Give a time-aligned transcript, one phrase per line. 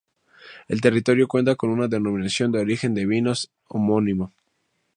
[0.67, 4.31] El territorio cuenta con una denominación de origen de vinos homónima.